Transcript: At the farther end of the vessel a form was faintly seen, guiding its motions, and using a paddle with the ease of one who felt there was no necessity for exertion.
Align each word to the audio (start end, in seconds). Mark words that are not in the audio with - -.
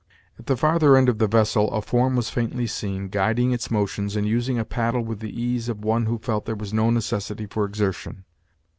At 0.39 0.47
the 0.47 0.57
farther 0.57 0.97
end 0.97 1.09
of 1.09 1.19
the 1.19 1.27
vessel 1.27 1.69
a 1.71 1.79
form 1.79 2.15
was 2.15 2.31
faintly 2.31 2.65
seen, 2.65 3.07
guiding 3.09 3.51
its 3.51 3.69
motions, 3.69 4.15
and 4.15 4.25
using 4.25 4.57
a 4.57 4.65
paddle 4.65 5.03
with 5.03 5.19
the 5.19 5.39
ease 5.39 5.69
of 5.69 5.85
one 5.85 6.07
who 6.07 6.17
felt 6.17 6.45
there 6.45 6.55
was 6.55 6.73
no 6.73 6.89
necessity 6.89 7.45
for 7.45 7.65
exertion. 7.65 8.25